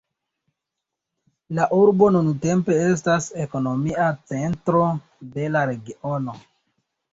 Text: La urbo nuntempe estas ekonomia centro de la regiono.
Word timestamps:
La 1.59 1.67
urbo 1.79 2.07
nuntempe 2.15 2.79
estas 2.87 3.29
ekonomia 3.45 4.09
centro 4.33 4.83
de 5.39 5.49
la 5.55 5.65
regiono. 5.75 6.39